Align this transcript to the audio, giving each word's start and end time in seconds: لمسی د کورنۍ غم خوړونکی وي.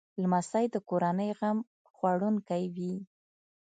لمسی 0.21 0.65
د 0.73 0.75
کورنۍ 0.89 1.29
غم 1.39 1.57
خوړونکی 1.95 2.63
وي. 2.75 2.95